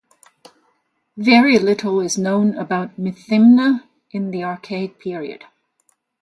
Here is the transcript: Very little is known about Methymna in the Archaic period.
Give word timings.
Very 1.15 1.59
little 1.59 1.99
is 1.99 2.17
known 2.17 2.57
about 2.57 2.97
Methymna 2.97 3.83
in 4.09 4.31
the 4.31 4.43
Archaic 4.43 4.97
period. 4.97 5.45